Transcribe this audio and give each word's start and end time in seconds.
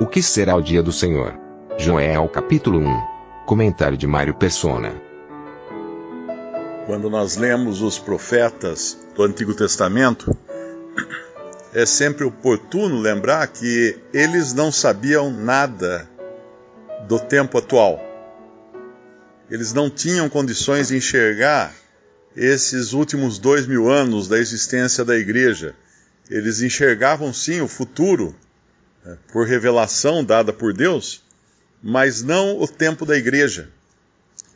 O 0.00 0.06
que 0.06 0.22
será 0.22 0.54
o 0.54 0.62
dia 0.62 0.80
do 0.80 0.92
Senhor? 0.92 1.34
Joel 1.76 2.28
capítulo 2.28 2.78
1. 2.78 3.44
Comentário 3.44 3.98
de 3.98 4.06
Mário 4.06 4.32
Persona. 4.32 4.94
Quando 6.86 7.10
nós 7.10 7.36
lemos 7.36 7.82
os 7.82 7.98
profetas 7.98 8.96
do 9.16 9.24
Antigo 9.24 9.54
Testamento, 9.54 10.36
é 11.74 11.84
sempre 11.84 12.22
oportuno 12.22 13.00
lembrar 13.00 13.44
que 13.48 13.98
eles 14.14 14.54
não 14.54 14.70
sabiam 14.70 15.32
nada 15.32 16.08
do 17.08 17.18
tempo 17.18 17.58
atual. 17.58 18.00
Eles 19.50 19.72
não 19.72 19.90
tinham 19.90 20.28
condições 20.28 20.88
de 20.88 20.96
enxergar 20.96 21.74
esses 22.36 22.92
últimos 22.92 23.36
dois 23.36 23.66
mil 23.66 23.90
anos 23.90 24.28
da 24.28 24.38
existência 24.38 25.04
da 25.04 25.16
igreja. 25.16 25.74
Eles 26.30 26.62
enxergavam 26.62 27.32
sim 27.32 27.60
o 27.60 27.66
futuro 27.66 28.32
por 29.32 29.46
revelação 29.46 30.24
dada 30.24 30.52
por 30.52 30.72
Deus, 30.72 31.22
mas 31.82 32.22
não 32.22 32.60
o 32.60 32.66
tempo 32.66 33.06
da 33.06 33.16
igreja. 33.16 33.70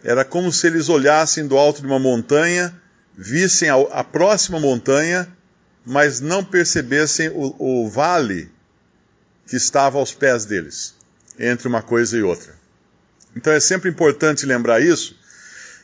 Era 0.02 0.24
como 0.24 0.52
se 0.52 0.66
eles 0.66 0.88
olhassem 0.88 1.46
do 1.46 1.56
alto 1.56 1.80
de 1.80 1.86
uma 1.86 1.98
montanha, 1.98 2.74
vissem 3.16 3.68
a, 3.68 3.76
a 3.76 4.02
próxima 4.02 4.58
montanha 4.58 5.28
mas 5.84 6.20
não 6.20 6.44
percebessem 6.44 7.28
o, 7.28 7.54
o 7.58 7.90
vale 7.90 8.50
que 9.46 9.56
estava 9.56 9.98
aos 9.98 10.14
pés 10.14 10.44
deles, 10.44 10.94
entre 11.38 11.68
uma 11.68 11.82
coisa 11.82 12.16
e 12.16 12.22
outra. 12.22 12.54
Então 13.34 13.52
é 13.52 13.60
sempre 13.60 13.90
importante 13.90 14.46
lembrar 14.46 14.80
isso, 14.80 15.18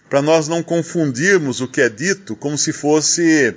para 0.09 0.23
nós 0.23 0.49
não 0.49 0.63
confundirmos 0.63 1.61
o 1.61 1.69
que 1.69 1.81
é 1.81 1.89
dito 1.89 2.37
como 2.37 2.57
se 2.57 2.73
fosse 2.73 3.57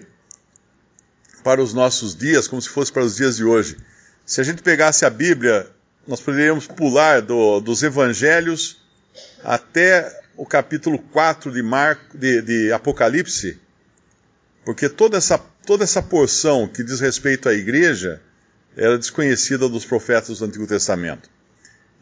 para 1.43 1.61
os 1.61 1.73
nossos 1.73 2.15
dias, 2.15 2.47
como 2.47 2.61
se 2.61 2.69
fosse 2.69 2.91
para 2.91 3.03
os 3.03 3.15
dias 3.15 3.37
de 3.37 3.43
hoje. 3.43 3.77
Se 4.25 4.41
a 4.41 4.43
gente 4.43 4.61
pegasse 4.61 5.05
a 5.05 5.09
Bíblia, 5.09 5.67
nós 6.07 6.21
poderíamos 6.21 6.67
pular 6.67 7.21
do, 7.21 7.59
dos 7.59 7.83
evangelhos 7.83 8.81
até 9.43 10.21
o 10.37 10.45
capítulo 10.45 10.97
4 10.97 11.51
de, 11.51 11.61
Marco, 11.61 12.17
de, 12.17 12.41
de 12.41 12.71
Apocalipse, 12.71 13.59
porque 14.63 14.87
toda 14.87 15.17
essa 15.17 15.37
toda 15.65 15.83
essa 15.83 16.01
porção 16.01 16.67
que 16.67 16.83
diz 16.83 16.99
respeito 16.99 17.47
à 17.47 17.53
igreja 17.53 18.21
era 18.75 18.97
desconhecida 18.97 19.67
dos 19.67 19.85
profetas 19.85 20.39
do 20.39 20.45
Antigo 20.45 20.65
Testamento. 20.65 21.29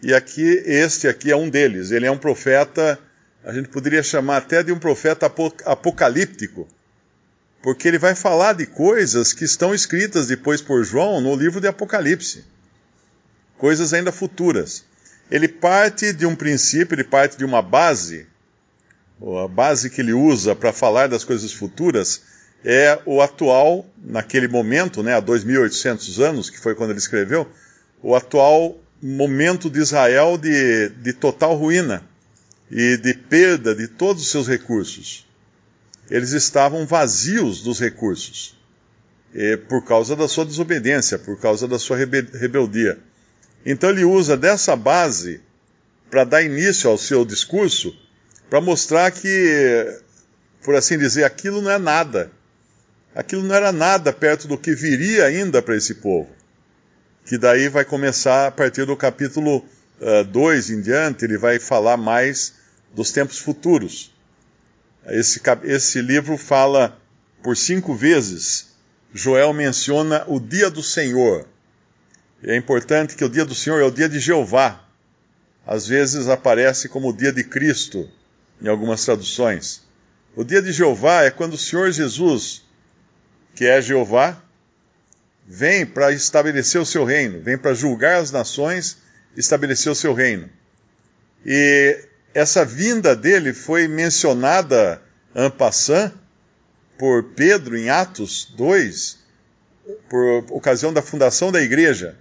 E 0.02 0.14
aqui, 0.14 0.64
este 0.66 1.08
aqui 1.08 1.32
é 1.32 1.36
um 1.36 1.50
deles. 1.50 1.92
Ele 1.92 2.06
é 2.06 2.12
um 2.12 2.18
profeta, 2.18 2.98
a 3.44 3.52
gente 3.52 3.70
poderia 3.70 4.04
chamar 4.04 4.38
até 4.38 4.64
de 4.64 4.72
um 4.72 4.80
profeta 4.80 5.32
apocalíptico, 5.66 6.68
porque 7.62 7.88
ele 7.88 7.98
vai 7.98 8.16
falar 8.16 8.54
de 8.54 8.66
coisas 8.66 9.34
que 9.34 9.44
estão 9.44 9.74
escritas 9.74 10.28
depois 10.28 10.62
por 10.62 10.84
João 10.84 11.20
no 11.20 11.36
livro 11.36 11.60
de 11.60 11.68
Apocalipse. 11.68 12.46
Coisas 13.58 13.94
ainda 13.94 14.12
futuras. 14.12 14.86
Ele 15.30 15.48
parte 15.48 16.14
de 16.14 16.26
um 16.26 16.36
princípio, 16.36 16.96
ele 16.96 17.04
parte 17.04 17.38
de 17.38 17.46
uma 17.46 17.62
base, 17.62 18.26
a 19.44 19.48
base 19.48 19.90
que 19.90 20.02
ele 20.02 20.14
usa 20.14 20.56
para 20.56 20.72
falar 20.72 21.08
das 21.08 21.24
coisas 21.24 21.52
futuras 21.52 22.22
é 22.64 23.00
o 23.06 23.22
atual, 23.22 23.86
naquele 23.98 24.48
momento, 24.48 25.04
né, 25.04 25.16
há 25.16 25.22
2.800 25.22 26.22
anos, 26.24 26.50
que 26.50 26.60
foi 26.60 26.76
quando 26.76 26.90
ele 26.92 27.00
escreveu, 27.00 27.48
o 28.02 28.16
atual 28.16 28.78
momento 29.02 29.70
de 29.70 29.80
Israel 29.80 30.38
de, 30.38 30.90
de 30.90 31.14
total 31.14 31.56
ruína 31.56 32.04
e 32.70 32.98
de 32.98 33.14
perda 33.14 33.74
de 33.74 33.88
todos 33.88 34.24
os 34.24 34.30
seus 34.30 34.48
recursos. 34.48 35.29
Eles 36.10 36.32
estavam 36.32 36.86
vazios 36.86 37.62
dos 37.62 37.80
recursos 37.80 38.58
por 39.68 39.86
causa 39.86 40.16
da 40.16 40.28
sua 40.28 40.44
desobediência, 40.44 41.20
por 41.20 41.40
causa 41.40 41.68
da 41.68 41.78
sua 41.78 41.98
rebeldia. 41.98 42.98
Então 43.64 43.92
ele 43.92 44.04
usa 44.04 44.36
dessa 44.36 44.76
base 44.76 45.42
para 46.10 46.24
dar 46.24 46.42
início 46.42 46.90
ao 46.90 46.98
seu 46.98 47.24
discurso, 47.24 47.96
para 48.50 48.60
mostrar 48.60 49.12
que, 49.12 50.02
por 50.64 50.76
assim 50.76 50.98
dizer, 50.98 51.24
aquilo 51.26 51.62
não 51.62 51.70
é 51.70 51.78
nada 51.78 52.32
aquilo 53.14 53.44
não 53.44 53.56
era 53.56 53.72
nada 53.72 54.14
perto 54.14 54.48
do 54.48 54.58
que 54.58 54.74
viria 54.74 55.26
ainda 55.26 55.62
para 55.62 55.76
esse 55.76 55.96
povo. 55.96 56.30
Que 57.26 57.38
daí 57.38 57.68
vai 57.70 57.86
começar 57.86 58.48
a 58.48 58.52
partir 58.52 58.86
do 58.86 58.96
capítulo 58.96 59.64
2 60.32 60.70
uh, 60.70 60.74
em 60.74 60.82
diante, 60.82 61.26
ele 61.26 61.38
vai 61.38 61.60
falar 61.60 61.98
mais 61.98 62.54
dos 62.94 63.12
tempos 63.12 63.38
futuros. 63.38 64.14
Esse, 65.12 65.42
esse 65.64 66.02
livro 66.02 66.38
fala 66.38 67.00
por 67.42 67.56
cinco 67.56 67.96
vezes, 67.96 68.70
Joel 69.14 69.54
menciona 69.54 70.24
o 70.28 70.40
dia 70.40 70.70
do 70.70 70.84
Senhor. 70.84 71.48
É 72.44 72.56
importante 72.56 73.16
que 73.16 73.26
o 73.26 73.30
dia 73.30 73.46
do 73.46 73.56
Senhor 73.56 73.82
é 73.82 73.86
o 73.86 73.92
dia 73.92 74.08
de 74.08 74.20
Jeová. 74.20 74.84
Às 75.66 75.88
vezes 75.88 76.28
aparece 76.28 76.90
como 76.90 77.10
o 77.10 77.14
dia 77.16 77.32
de 77.32 77.44
Cristo, 77.44 78.10
em 78.62 78.68
algumas 78.68 79.04
traduções. 79.04 79.84
O 80.36 80.44
dia 80.44 80.62
de 80.62 80.72
Jeová 80.72 81.24
é 81.24 81.32
quando 81.32 81.54
o 81.54 81.58
Senhor 81.58 81.92
Jesus 81.92 82.64
que 83.60 83.66
é 83.66 83.82
Jeová, 83.82 84.42
vem 85.46 85.86
para 85.86 86.14
estabelecer 86.14 86.80
o 86.80 86.86
seu 86.86 87.04
reino, 87.04 87.42
vem 87.42 87.58
para 87.58 87.74
julgar 87.74 88.22
as 88.22 88.32
nações, 88.32 89.00
estabelecer 89.36 89.92
o 89.92 89.96
seu 89.96 90.14
reino. 90.14 90.50
E 91.46 92.08
essa 92.34 92.64
vinda 92.64 93.16
dele 93.16 93.54
foi 93.54 93.88
mencionada 93.88 95.02
en 95.36 95.50
passant 95.50 96.12
por 96.98 97.24
Pedro 97.36 97.78
em 97.78 97.90
Atos 97.90 98.46
2, 98.56 99.20
por 100.10 100.46
ocasião 100.52 100.92
da 100.92 101.02
fundação 101.02 101.52
da 101.52 101.62
igreja, 101.62 102.18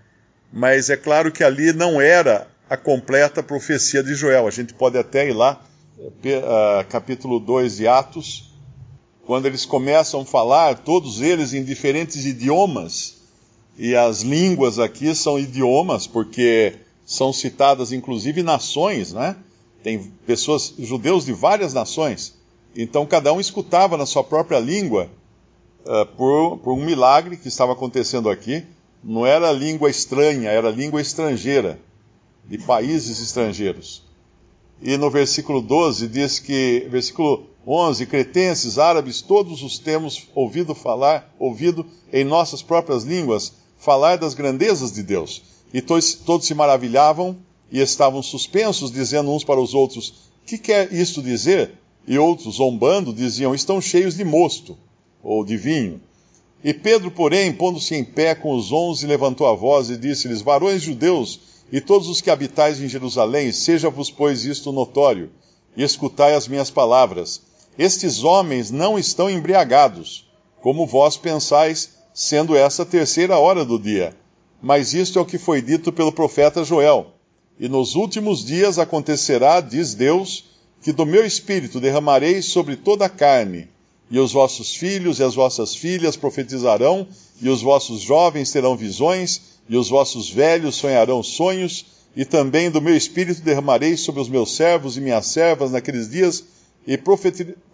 mas 0.52 0.88
é 0.88 0.96
claro 0.96 1.32
que 1.32 1.44
ali 1.44 1.72
não 1.72 2.00
era 2.00 2.46
a 2.70 2.76
completa 2.76 3.42
profecia 3.42 4.02
de 4.02 4.14
Joel. 4.14 4.46
A 4.46 4.50
gente 4.50 4.72
pode 4.72 4.96
até 4.96 5.28
ir 5.28 5.32
lá, 5.32 5.62
uh, 5.98 6.86
capítulo 6.88 7.40
2 7.40 7.76
de 7.76 7.88
Atos, 7.88 8.52
quando 9.26 9.46
eles 9.46 9.66
começam 9.66 10.22
a 10.22 10.24
falar, 10.26 10.78
todos 10.78 11.20
eles 11.20 11.52
em 11.52 11.62
diferentes 11.62 12.24
idiomas, 12.24 13.16
e 13.76 13.94
as 13.94 14.22
línguas 14.22 14.78
aqui 14.78 15.14
são 15.14 15.38
idiomas, 15.38 16.06
porque 16.06 16.74
são 17.04 17.32
citadas 17.32 17.92
inclusive 17.92 18.42
nações, 18.42 19.12
né? 19.12 19.36
Tem 19.82 20.12
pessoas, 20.26 20.74
judeus 20.78 21.24
de 21.24 21.32
várias 21.32 21.72
nações. 21.72 22.34
Então 22.76 23.06
cada 23.06 23.32
um 23.32 23.40
escutava 23.40 23.96
na 23.96 24.06
sua 24.06 24.24
própria 24.24 24.58
língua 24.58 25.10
uh, 25.84 26.06
por, 26.16 26.58
por 26.58 26.72
um 26.74 26.84
milagre 26.84 27.36
que 27.36 27.48
estava 27.48 27.72
acontecendo 27.72 28.28
aqui. 28.28 28.64
Não 29.02 29.24
era 29.24 29.52
língua 29.52 29.88
estranha, 29.88 30.50
era 30.50 30.70
língua 30.70 31.00
estrangeira, 31.00 31.78
de 32.44 32.58
países 32.58 33.20
estrangeiros. 33.20 34.02
E 34.82 34.96
no 34.96 35.10
versículo 35.10 35.60
12 35.60 36.08
diz 36.08 36.38
que, 36.38 36.86
versículo 36.90 37.46
11, 37.66 38.06
cretenses, 38.06 38.78
árabes, 38.78 39.20
todos 39.20 39.62
os 39.62 39.78
temos 39.78 40.28
ouvido 40.34 40.74
falar, 40.74 41.34
ouvido 41.38 41.84
em 42.12 42.24
nossas 42.24 42.62
próprias 42.62 43.04
línguas, 43.04 43.52
falar 43.76 44.16
das 44.16 44.34
grandezas 44.34 44.92
de 44.92 45.02
Deus. 45.02 45.42
E 45.72 45.82
todos, 45.82 46.14
todos 46.14 46.46
se 46.46 46.54
maravilhavam 46.54 47.36
e 47.70 47.80
estavam 47.80 48.22
suspensos, 48.22 48.90
dizendo 48.90 49.30
uns 49.30 49.44
para 49.44 49.60
os 49.60 49.74
outros: 49.74 50.14
Que 50.46 50.58
quer 50.58 50.92
isto 50.92 51.22
dizer? 51.22 51.72
E 52.06 52.18
outros, 52.18 52.56
zombando, 52.56 53.12
diziam: 53.12 53.54
Estão 53.54 53.80
cheios 53.80 54.16
de 54.16 54.24
mosto, 54.24 54.76
ou 55.22 55.44
de 55.44 55.56
vinho. 55.56 56.00
E 56.64 56.74
Pedro, 56.74 57.10
porém, 57.10 57.52
pondo-se 57.52 57.94
em 57.94 58.04
pé 58.04 58.34
com 58.34 58.54
os 58.54 58.72
onze, 58.72 59.06
levantou 59.06 59.46
a 59.46 59.54
voz 59.54 59.90
e 59.90 59.96
disse-lhes: 59.96 60.42
Varões 60.42 60.82
judeus, 60.82 61.40
e 61.70 61.80
todos 61.80 62.08
os 62.08 62.20
que 62.20 62.30
habitais 62.30 62.80
em 62.80 62.88
Jerusalém, 62.88 63.52
seja-vos, 63.52 64.10
pois, 64.10 64.44
isto 64.44 64.72
notório, 64.72 65.30
e 65.76 65.82
escutai 65.82 66.34
as 66.34 66.48
minhas 66.48 66.70
palavras 66.70 67.42
estes 67.78 68.24
homens 68.24 68.72
não 68.72 68.98
estão 68.98 69.30
embriagados, 69.30 70.28
como 70.60 70.84
vós 70.84 71.16
pensais, 71.16 71.90
sendo 72.12 72.56
essa 72.56 72.82
a 72.82 72.86
terceira 72.86 73.38
hora 73.38 73.64
do 73.64 73.78
dia. 73.78 74.16
Mas 74.60 74.94
isto 74.94 75.16
é 75.16 75.22
o 75.22 75.24
que 75.24 75.38
foi 75.38 75.62
dito 75.62 75.92
pelo 75.92 76.10
profeta 76.10 76.64
Joel. 76.64 77.12
E 77.60 77.68
nos 77.68 77.94
últimos 77.96 78.44
dias 78.44 78.78
acontecerá, 78.78 79.60
diz 79.60 79.94
Deus, 79.94 80.44
que 80.82 80.92
do 80.92 81.04
meu 81.04 81.26
espírito 81.26 81.80
derramarei 81.80 82.40
sobre 82.40 82.76
toda 82.76 83.06
a 83.06 83.08
carne, 83.08 83.68
e 84.10 84.18
os 84.18 84.32
vossos 84.32 84.74
filhos 84.74 85.18
e 85.18 85.22
as 85.24 85.34
vossas 85.34 85.74
filhas 85.74 86.16
profetizarão, 86.16 87.06
e 87.42 87.48
os 87.48 87.60
vossos 87.60 88.00
jovens 88.00 88.52
terão 88.52 88.76
visões, 88.76 89.40
e 89.68 89.76
os 89.76 89.88
vossos 89.88 90.30
velhos 90.30 90.76
sonharão 90.76 91.22
sonhos, 91.22 91.84
e 92.16 92.24
também 92.24 92.70
do 92.70 92.80
meu 92.80 92.96
espírito 92.96 93.42
derramarei 93.42 93.96
sobre 93.96 94.20
os 94.20 94.28
meus 94.28 94.54
servos 94.54 94.96
e 94.96 95.00
minhas 95.00 95.26
servas 95.26 95.72
naqueles 95.72 96.08
dias, 96.08 96.44
e 96.86 96.96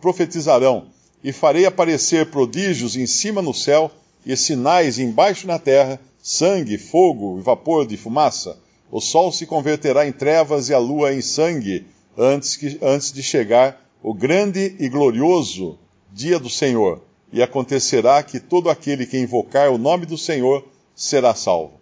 profetizarão, 0.01 0.87
e 1.23 1.31
farei 1.31 1.67
aparecer 1.67 2.31
prodígios 2.31 2.97
em 2.97 3.07
cima 3.07 3.41
no 3.41 3.55
céu, 3.55 3.91
e 4.27 4.35
sinais 4.37 4.99
embaixo 4.99 5.47
na 5.47 5.59
terra, 5.59 6.01
sangue, 6.23 6.79
fogo 6.79 7.39
e 7.39 7.43
vapor 7.43 7.87
de 7.87 7.97
fumaça. 7.97 8.59
O 8.95 9.01
sol 9.01 9.33
se 9.33 9.45
converterá 9.45 10.07
em 10.07 10.13
trevas 10.13 10.69
e 10.69 10.73
a 10.73 10.79
lua 10.79 11.13
em 11.13 11.21
sangue, 11.21 11.85
antes, 12.17 12.55
que, 12.55 12.79
antes 12.81 13.11
de 13.11 13.25
chegar 13.25 13.85
o 14.01 14.15
grande 14.15 14.77
e 14.79 14.89
glorioso 14.89 15.77
dia 16.13 16.39
do 16.39 16.49
Senhor. 16.49 17.03
E 17.33 17.43
acontecerá 17.43 18.23
que 18.23 18.39
todo 18.39 18.71
aquele 18.71 19.05
que 19.05 19.19
invocar 19.19 19.73
o 19.73 19.79
nome 19.79 20.07
do 20.07 20.17
Senhor 20.17 20.65
será 20.95 21.35
salvo. 21.35 21.81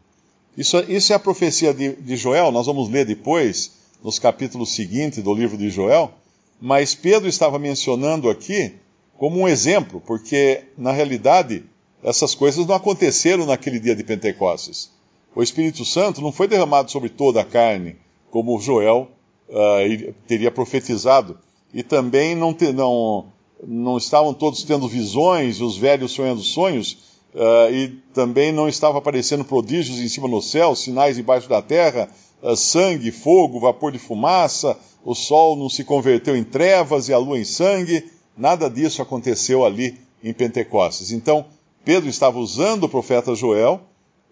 Isso, 0.57 0.79
isso 0.89 1.13
é 1.13 1.17
a 1.17 1.19
profecia 1.19 1.75
de, 1.75 1.97
de 1.97 2.17
Joel, 2.17 2.51
nós 2.51 2.65
vamos 2.65 2.89
ler 2.89 3.05
depois, 3.05 3.73
nos 4.03 4.19
capítulos 4.19 4.75
seguintes 4.75 5.23
do 5.23 5.35
livro 5.35 5.59
de 5.59 5.69
Joel, 5.69 6.15
mas 6.59 6.95
Pedro 6.95 7.29
estava 7.29 7.59
mencionando 7.59 8.31
aqui 8.31 8.77
como 9.19 9.39
um 9.39 9.47
exemplo, 9.47 10.01
porque 10.07 10.63
na 10.79 10.93
realidade 10.93 11.63
essas 12.03 12.35
coisas 12.35 12.67
não 12.67 12.75
aconteceram 12.75 13.45
naquele 13.45 13.79
dia 13.79 13.95
de 13.95 14.03
Pentecostes. 14.03 15.02
O 15.35 15.43
Espírito 15.43 15.85
Santo 15.85 16.21
não 16.21 16.31
foi 16.31 16.47
derramado 16.47 16.91
sobre 16.91 17.09
toda 17.09 17.41
a 17.41 17.45
carne, 17.45 17.97
como 18.31 18.61
Joel 18.61 19.09
uh, 19.49 20.15
teria 20.27 20.51
profetizado, 20.51 21.39
e 21.73 21.83
também 21.83 22.35
não, 22.35 22.53
te, 22.53 22.71
não, 22.73 23.27
não 23.67 23.97
estavam 23.97 24.35
todos 24.35 24.63
tendo 24.63 24.87
visões, 24.87 25.61
os 25.61 25.77
velhos 25.77 26.13
sonhando 26.13 26.43
sonhos, 26.43 26.99
uh, 27.35 27.73
e 27.73 27.89
também 28.13 28.53
não 28.53 28.69
estava 28.69 28.99
aparecendo 28.99 29.45
prodígios 29.45 29.99
em 30.01 30.09
cima 30.09 30.29
no 30.29 30.43
céu, 30.43 30.75
sinais 30.75 31.17
embaixo 31.17 31.49
da 31.49 31.63
terra, 31.63 32.11
uh, 32.43 32.55
sangue, 32.55 33.11
fogo, 33.11 33.59
vapor 33.59 33.91
de 33.91 33.99
fumaça, 33.99 34.79
o 35.03 35.15
sol 35.15 35.57
não 35.57 35.71
se 35.71 35.83
converteu 35.83 36.37
em 36.37 36.45
trevas 36.45 37.09
e 37.09 37.13
a 37.13 37.19
lua 37.19 37.39
em 37.39 37.45
sangue. 37.45 38.05
Nada 38.37 38.71
disso 38.71 39.03
aconteceu 39.03 39.65
ali 39.65 39.99
em 40.23 40.33
Pentecostes. 40.33 41.11
Então, 41.11 41.47
Pedro 41.85 42.09
estava 42.09 42.39
usando 42.39 42.85
o 42.85 42.89
profeta 42.89 43.35
Joel 43.35 43.81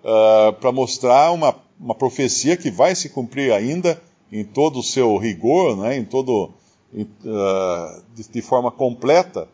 uh, 0.04 0.52
para 0.54 0.72
mostrar 0.72 1.32
uma, 1.32 1.54
uma 1.78 1.94
profecia 1.94 2.56
que 2.56 2.70
vai 2.70 2.94
se 2.94 3.08
cumprir 3.08 3.52
ainda 3.52 4.00
em 4.32 4.44
todo 4.44 4.78
o 4.78 4.82
seu 4.82 5.16
rigor, 5.16 5.76
né, 5.76 5.96
em 5.96 6.04
todo, 6.04 6.50
uh, 6.94 8.02
de, 8.14 8.28
de 8.28 8.42
forma 8.42 8.70
completa, 8.70 9.48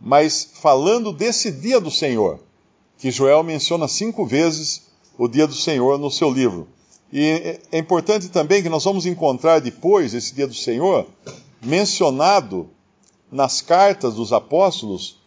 mas 0.00 0.50
falando 0.60 1.12
desse 1.12 1.50
dia 1.50 1.80
do 1.80 1.90
Senhor, 1.90 2.40
que 2.98 3.10
Joel 3.10 3.42
menciona 3.42 3.88
cinco 3.88 4.24
vezes 4.24 4.86
o 5.18 5.28
dia 5.28 5.46
do 5.46 5.54
Senhor 5.54 5.98
no 5.98 6.10
seu 6.10 6.30
livro. 6.30 6.68
E 7.12 7.60
é 7.70 7.78
importante 7.78 8.28
também 8.28 8.62
que 8.62 8.68
nós 8.68 8.84
vamos 8.84 9.06
encontrar 9.06 9.60
depois 9.60 10.12
esse 10.12 10.34
dia 10.34 10.46
do 10.46 10.54
Senhor 10.54 11.06
mencionado 11.62 12.68
nas 13.30 13.60
cartas 13.60 14.14
dos 14.14 14.32
apóstolos, 14.32 15.20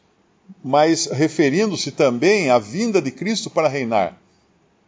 mas 0.64 1.06
referindo-se 1.06 1.92
também 1.92 2.50
à 2.50 2.60
vinda 2.60 3.02
de 3.02 3.12
Cristo 3.12 3.50
para 3.50 3.68
reinar. 3.68 4.20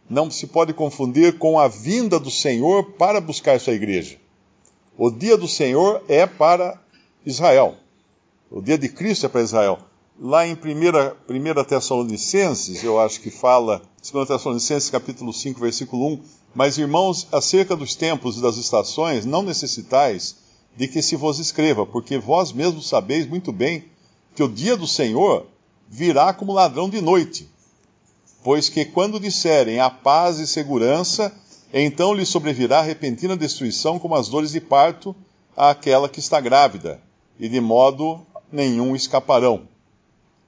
Não 0.10 0.30
se 0.30 0.48
pode 0.48 0.74
confundir 0.74 1.38
com 1.38 1.60
a 1.60 1.68
vinda 1.68 2.20
do 2.20 2.30
Senhor 2.30 2.94
para 2.94 3.22
buscar 3.22 3.60
sua 3.60 3.74
igreja. 3.74 4.18
O 4.98 5.10
dia 5.10 5.38
do 5.38 5.48
Senhor 5.48 6.04
é 6.08 6.28
para 6.28 6.80
Israel. 7.26 7.76
O 8.50 8.62
dia 8.62 8.78
de 8.78 8.90
Cristo 8.90 9.26
é 9.26 9.30
para 9.30 9.42
Israel. 9.42 9.80
Lá 10.20 10.46
em 10.46 10.54
1 10.54 11.64
Tessalonicenses, 11.64 12.84
eu 12.84 13.00
acho 13.00 13.22
que 13.22 13.32
fala, 13.32 13.82
2 14.12 14.28
Tessalonicenses 14.28 14.90
capítulo 14.90 15.34
5, 15.34 15.60
versículo 15.60 16.08
1, 16.14 16.20
mas 16.54 16.78
irmãos, 16.78 17.28
acerca 17.32 17.76
dos 17.76 17.96
tempos 17.96 18.38
e 18.38 18.42
das 18.42 18.58
estações, 18.58 19.26
não 19.26 19.42
necessitais 19.42 20.36
de 20.76 20.88
que 20.88 21.02
se 21.02 21.16
vos 21.16 21.40
escreva, 21.40 21.86
porque 21.86 22.18
vós 22.18 22.52
mesmos 22.52 22.88
sabeis 22.88 23.26
muito 23.26 23.52
bem 23.52 23.86
que 24.36 24.44
o 24.44 24.50
dia 24.50 24.76
do 24.76 24.88
Senhor 24.88 25.48
virá 25.90 26.34
como 26.34 26.54
ladrão 26.54 26.90
de 26.90 27.02
noite. 27.02 27.50
Pois 28.44 28.70
que 28.70 28.86
quando 28.86 29.20
disserem 29.20 29.80
a 29.80 29.90
paz 29.90 30.40
e 30.40 30.48
segurança, 30.48 31.32
então 31.74 32.14
lhe 32.14 32.26
sobrevirá 32.26 32.82
repentina 32.82 33.38
destruição 33.38 34.00
como 34.00 34.16
as 34.16 34.28
dores 34.28 34.52
de 34.52 34.60
parto 34.60 35.16
àquela 35.56 36.10
que 36.10 36.20
está 36.20 36.40
grávida, 36.42 37.02
e 37.40 37.48
de 37.48 37.62
modo 37.62 38.26
nenhum 38.52 38.96
escaparão. 38.96 39.68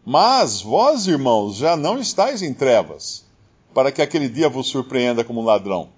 Mas 0.06 0.62
vós, 0.62 1.07
irmãos, 1.07 1.56
já 1.56 1.78
não 1.78 2.00
estáis 2.00 2.42
em 2.42 2.54
trevas, 2.54 3.25
para 3.74 3.92
que 3.92 4.01
aquele 4.01 4.28
dia 4.28 4.50
vos 4.50 4.68
surpreenda 4.68 5.24
como 5.24 5.42
ladrão. 5.42 5.90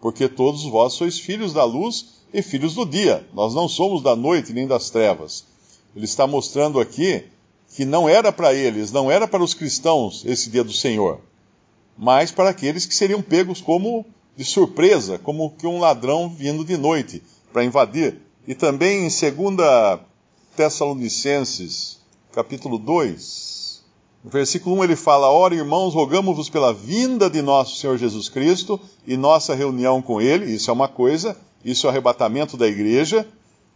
Porque 0.00 0.28
todos 0.28 0.64
vós 0.64 0.94
sois 0.94 1.18
filhos 1.18 1.52
da 1.52 1.64
luz 1.64 2.16
e 2.32 2.42
filhos 2.42 2.74
do 2.74 2.84
dia. 2.84 3.26
Nós 3.32 3.54
não 3.54 3.68
somos 3.68 4.02
da 4.02 4.16
noite 4.16 4.52
nem 4.52 4.66
das 4.66 4.90
trevas. 4.90 5.44
Ele 5.94 6.04
está 6.04 6.26
mostrando 6.26 6.80
aqui 6.80 7.24
que 7.74 7.84
não 7.84 8.08
era 8.08 8.32
para 8.32 8.54
eles, 8.54 8.92
não 8.92 9.10
era 9.10 9.26
para 9.26 9.42
os 9.42 9.54
cristãos 9.54 10.24
esse 10.24 10.50
dia 10.50 10.64
do 10.64 10.72
Senhor, 10.72 11.20
mas 11.96 12.30
para 12.30 12.50
aqueles 12.50 12.86
que 12.86 12.94
seriam 12.94 13.22
pegos 13.22 13.60
como 13.60 14.04
de 14.36 14.44
surpresa, 14.44 15.18
como 15.18 15.50
que 15.50 15.66
um 15.66 15.78
ladrão 15.78 16.28
vindo 16.28 16.64
de 16.64 16.76
noite 16.76 17.22
para 17.52 17.64
invadir. 17.64 18.20
E 18.46 18.54
também 18.54 19.06
em 19.06 19.08
2 19.08 20.00
Tessalonicenses, 20.54 21.98
capítulo 22.32 22.78
2, 22.78 23.56
no 24.22 24.30
versículo 24.30 24.76
1 24.76 24.84
ele 24.84 24.96
fala: 24.96 25.30
Ora, 25.30 25.54
irmãos, 25.54 25.94
rogamos-vos 25.94 26.48
pela 26.48 26.72
vinda 26.72 27.30
de 27.30 27.40
nosso 27.40 27.76
Senhor 27.76 27.96
Jesus 27.96 28.28
Cristo 28.28 28.80
e 29.06 29.16
nossa 29.16 29.54
reunião 29.54 30.02
com 30.02 30.20
Ele, 30.20 30.52
isso 30.52 30.68
é 30.70 30.72
uma 30.72 30.88
coisa, 30.88 31.36
isso 31.64 31.86
é 31.86 31.88
o 31.88 31.90
arrebatamento 31.90 32.56
da 32.56 32.66
igreja, 32.66 33.26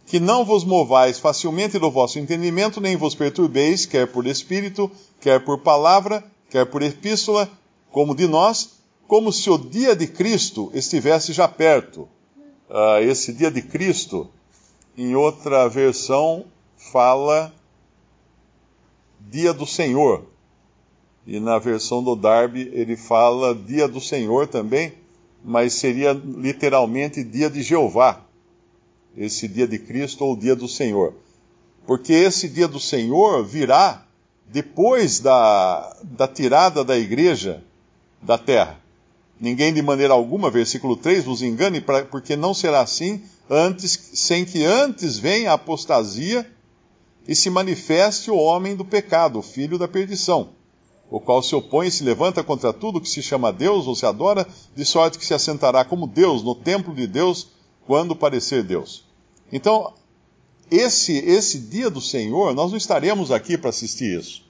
que 0.05 0.19
não 0.19 0.43
vos 0.43 0.63
movais 0.63 1.19
facilmente 1.19 1.79
do 1.79 1.89
vosso 1.89 2.19
entendimento, 2.19 2.81
nem 2.81 2.95
vos 2.95 3.15
perturbeis, 3.15 3.85
quer 3.85 4.07
por 4.07 4.25
espírito, 4.27 4.91
quer 5.19 5.43
por 5.43 5.59
palavra, 5.59 6.23
quer 6.49 6.65
por 6.65 6.81
epístola, 6.81 7.49
como 7.91 8.15
de 8.15 8.27
nós, 8.27 8.81
como 9.07 9.31
se 9.31 9.49
o 9.49 9.57
dia 9.57 9.95
de 9.95 10.07
Cristo 10.07 10.71
estivesse 10.73 11.33
já 11.33 11.47
perto. 11.47 12.07
Uh, 12.69 12.99
esse 13.01 13.33
dia 13.33 13.51
de 13.51 13.61
Cristo, 13.61 14.29
em 14.97 15.15
outra 15.15 15.67
versão, 15.67 16.45
fala 16.77 17.53
dia 19.19 19.53
do 19.53 19.65
Senhor. 19.65 20.25
E 21.25 21.39
na 21.39 21.59
versão 21.59 22.03
do 22.03 22.15
Darby 22.15 22.69
ele 22.73 22.95
fala 22.95 23.53
dia 23.53 23.87
do 23.87 24.01
Senhor 24.01 24.47
também, 24.47 24.93
mas 25.43 25.73
seria 25.73 26.13
literalmente 26.13 27.23
dia 27.23 27.49
de 27.49 27.61
Jeová. 27.61 28.21
Esse 29.17 29.47
dia 29.47 29.67
de 29.67 29.77
Cristo 29.77 30.23
ou 30.23 30.35
dia 30.35 30.55
do 30.55 30.67
Senhor. 30.67 31.13
Porque 31.85 32.13
esse 32.13 32.47
dia 32.47 32.67
do 32.67 32.79
Senhor 32.79 33.43
virá 33.45 34.05
depois 34.47 35.19
da, 35.19 35.95
da 36.03 36.27
tirada 36.27 36.83
da 36.83 36.97
igreja 36.97 37.63
da 38.21 38.37
terra. 38.37 38.79
Ninguém 39.39 39.73
de 39.73 39.81
maneira 39.81 40.13
alguma, 40.13 40.51
versículo 40.51 40.95
3, 40.95 41.25
vos 41.25 41.41
engane, 41.41 41.81
porque 42.11 42.35
não 42.35 42.53
será 42.53 42.81
assim 42.81 43.23
antes, 43.49 44.11
sem 44.13 44.45
que 44.45 44.63
antes 44.63 45.17
venha 45.17 45.51
a 45.51 45.55
apostasia 45.55 46.49
e 47.27 47.35
se 47.35 47.49
manifeste 47.49 48.29
o 48.29 48.35
homem 48.35 48.75
do 48.75 48.85
pecado, 48.85 49.39
o 49.39 49.41
filho 49.41 49.79
da 49.79 49.87
perdição, 49.87 50.49
o 51.09 51.19
qual 51.19 51.41
se 51.41 51.55
opõe 51.55 51.87
e 51.87 51.91
se 51.91 52.03
levanta 52.03 52.43
contra 52.43 52.71
tudo 52.71 53.01
que 53.01 53.09
se 53.09 53.21
chama 53.23 53.51
Deus 53.51 53.87
ou 53.87 53.95
se 53.95 54.05
adora, 54.05 54.47
de 54.75 54.85
sorte 54.85 55.17
que 55.17 55.25
se 55.25 55.33
assentará 55.33 55.83
como 55.83 56.07
Deus 56.07 56.43
no 56.43 56.53
templo 56.53 56.93
de 56.93 57.07
Deus 57.07 57.47
quando 57.85 58.15
parecer 58.15 58.63
Deus. 58.63 59.05
Então, 59.51 59.93
esse, 60.69 61.17
esse 61.17 61.59
dia 61.59 61.89
do 61.89 61.99
Senhor, 61.99 62.53
nós 62.53 62.71
não 62.71 62.77
estaremos 62.77 63.31
aqui 63.31 63.57
para 63.57 63.69
assistir 63.69 64.19
isso. 64.19 64.49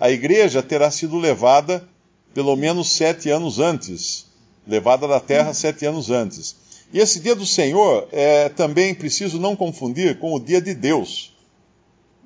A 0.00 0.10
igreja 0.10 0.62
terá 0.62 0.90
sido 0.90 1.18
levada 1.18 1.86
pelo 2.32 2.56
menos 2.56 2.90
sete 2.90 3.28
anos 3.28 3.58
antes, 3.58 4.26
levada 4.66 5.06
da 5.06 5.20
terra 5.20 5.52
sete 5.52 5.84
anos 5.84 6.10
antes. 6.10 6.56
E 6.92 6.98
esse 6.98 7.20
dia 7.20 7.34
do 7.34 7.46
Senhor 7.46 8.08
é 8.10 8.48
também 8.48 8.94
preciso 8.94 9.38
não 9.38 9.54
confundir 9.54 10.18
com 10.18 10.34
o 10.34 10.40
dia 10.40 10.60
de 10.60 10.74
Deus. 10.74 11.34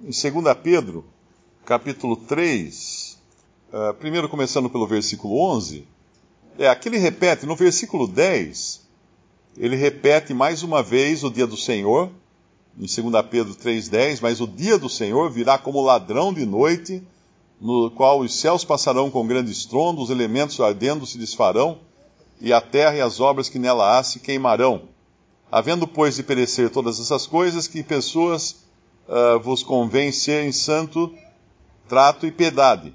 Em 0.01 0.11
2 0.11 0.57
Pedro, 0.63 1.05
capítulo 1.65 2.17
3, 2.17 3.19
uh, 3.73 3.77
eh, 3.77 3.93
primeiro 3.95 4.29
começando 4.29 4.69
pelo 4.69 4.87
versículo 4.87 5.41
11, 5.41 5.87
é, 6.59 6.69
aqui 6.69 6.89
ele 6.89 6.99
repete, 6.99 7.47
no 7.47 7.55
versículo 7.55 8.07
10, 8.07 8.86
ele 9.57 9.77
repete 9.77 10.35
mais 10.35 10.63
uma 10.63 10.83
vez 10.83 11.25
o 11.25 11.31
dia 11.31 11.47
do 11.47 11.57
Senhor, 11.57 12.11
em 12.79 12.87
2 12.87 13.27
Pedro 13.31 13.55
3,10, 13.55 14.19
mas 14.21 14.41
o 14.41 14.47
dia 14.47 14.79
do 14.79 14.89
Senhor 14.89 15.31
virá 15.31 15.57
como 15.57 15.81
ladrão 15.81 16.33
de 16.33 16.45
noite, 16.45 17.03
no 17.59 17.91
qual 17.91 18.21
os 18.21 18.39
céus 18.39 18.65
passarão 18.65 19.11
com 19.11 19.27
grande 19.27 19.51
estrondo, 19.51 20.03
os 20.03 20.11
elementos 20.11 20.61
ardendo 20.61 21.07
se 21.07 21.17
desfarão, 21.17 21.79
e 22.39 22.53
a 22.53 22.61
terra 22.61 22.97
e 22.97 23.01
as 23.01 23.19
obras 23.19 23.49
que 23.49 23.59
nela 23.59 23.99
há 23.99 24.03
se 24.03 24.21
queimarão. 24.21 24.83
Havendo, 25.51 25.87
pois, 25.87 26.17
de 26.17 26.23
perecer 26.23 26.69
todas 26.69 27.01
essas 27.01 27.27
coisas, 27.27 27.67
que 27.67 27.83
pessoas 27.83 28.57
uh, 29.09 29.41
vos 29.41 29.63
convém 29.63 30.13
serem 30.13 30.53
santo, 30.53 31.15
trato 31.89 32.27
e 32.27 32.31
piedade. 32.31 32.93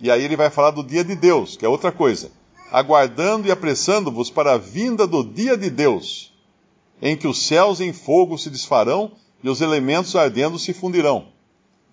E 0.00 0.10
aí 0.10 0.24
ele 0.24 0.36
vai 0.36 0.48
falar 0.48 0.70
do 0.70 0.82
dia 0.82 1.04
de 1.04 1.14
Deus, 1.14 1.56
que 1.56 1.66
é 1.66 1.68
outra 1.68 1.92
coisa. 1.92 2.30
Aguardando 2.72 3.46
e 3.46 3.50
apressando-vos 3.50 4.30
para 4.30 4.54
a 4.54 4.58
vinda 4.58 5.06
do 5.06 5.22
dia 5.22 5.56
de 5.56 5.68
Deus, 5.68 6.32
em 7.02 7.16
que 7.16 7.28
os 7.28 7.46
céus 7.46 7.80
em 7.80 7.92
fogo 7.92 8.38
se 8.38 8.48
desfarão 8.48 9.12
e 9.44 9.48
os 9.48 9.60
elementos 9.60 10.16
ardendo 10.16 10.58
se 10.58 10.72
fundirão. 10.72 11.26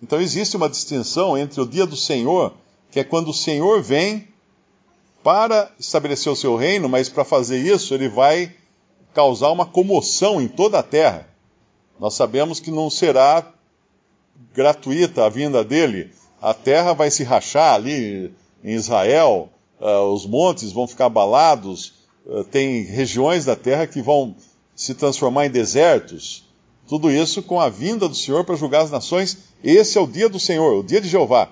Então 0.02 0.20
existe 0.20 0.56
uma 0.56 0.70
distinção 0.70 1.36
entre 1.36 1.60
o 1.60 1.66
dia 1.66 1.86
do 1.86 1.96
Senhor, 1.96 2.54
que 2.90 2.98
é 2.98 3.04
quando 3.04 3.28
o 3.28 3.34
Senhor 3.34 3.82
vem 3.82 4.28
para 5.22 5.70
estabelecer 5.78 6.32
o 6.32 6.36
seu 6.36 6.56
reino, 6.56 6.88
mas 6.88 7.08
para 7.08 7.24
fazer 7.24 7.58
isso 7.58 7.92
ele 7.92 8.08
vai 8.08 8.54
causar 9.12 9.50
uma 9.50 9.66
comoção 9.66 10.40
em 10.40 10.48
toda 10.48 10.78
a 10.78 10.82
terra. 10.82 11.28
Nós 11.98 12.14
sabemos 12.14 12.58
que 12.58 12.70
não 12.70 12.88
será 12.88 13.52
gratuita 14.54 15.26
a 15.26 15.28
vinda 15.28 15.62
dele. 15.62 16.10
A 16.40 16.54
terra 16.54 16.94
vai 16.94 17.10
se 17.10 17.22
rachar 17.22 17.74
ali 17.74 18.32
em 18.64 18.72
Israel, 18.72 19.50
uh, 19.80 20.12
os 20.12 20.26
montes 20.26 20.72
vão 20.72 20.86
ficar 20.86 21.06
abalados, 21.06 21.94
uh, 22.26 22.44
tem 22.44 22.82
regiões 22.82 23.44
da 23.44 23.56
terra 23.56 23.86
que 23.86 24.02
vão 24.02 24.36
se 24.76 24.94
transformar 24.94 25.46
em 25.46 25.50
desertos. 25.50 26.44
Tudo 26.86 27.10
isso 27.10 27.42
com 27.42 27.60
a 27.60 27.68
vinda 27.68 28.08
do 28.08 28.14
Senhor 28.14 28.44
para 28.44 28.56
julgar 28.56 28.82
as 28.82 28.90
nações. 28.90 29.38
Esse 29.62 29.96
é 29.96 30.00
o 30.00 30.06
dia 30.06 30.28
do 30.28 30.40
Senhor, 30.40 30.78
o 30.78 30.82
dia 30.82 31.00
de 31.00 31.08
Jeová. 31.08 31.48